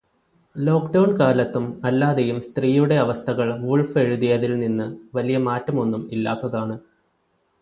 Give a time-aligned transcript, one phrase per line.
[0.55, 4.87] Lockdown കാലത്തും അല്ലാതെയും സ്ത്രീയുടെ അവസ്ഥകൾ വുൾഫ് എഴുതിയതിൽ നിന്ന്
[5.17, 6.77] വലിയ മാറ്റമൊന്നും ഇല്ലാത്തതാണ്.